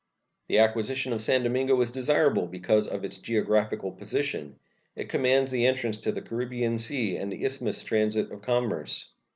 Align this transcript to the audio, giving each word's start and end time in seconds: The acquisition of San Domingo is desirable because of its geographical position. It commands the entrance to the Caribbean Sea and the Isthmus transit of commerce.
The 0.47 0.57
acquisition 0.57 1.13
of 1.13 1.21
San 1.21 1.43
Domingo 1.43 1.79
is 1.79 1.91
desirable 1.91 2.47
because 2.47 2.87
of 2.87 3.05
its 3.05 3.19
geographical 3.19 3.91
position. 3.91 4.55
It 4.95 5.09
commands 5.09 5.51
the 5.51 5.67
entrance 5.67 5.97
to 5.97 6.11
the 6.11 6.23
Caribbean 6.23 6.79
Sea 6.79 7.17
and 7.17 7.31
the 7.31 7.45
Isthmus 7.45 7.83
transit 7.83 8.31
of 8.31 8.41
commerce. 8.41 9.11